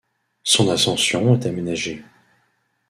Son 0.41 0.69
ascension 0.69 1.35
est 1.39 1.45
aménagée. 1.45 2.03